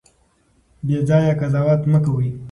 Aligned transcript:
بې 0.85 0.97
ځایه 1.09 1.33
قضاوت 1.41 1.81
مه 1.91 1.99
کوئ. 2.03 2.29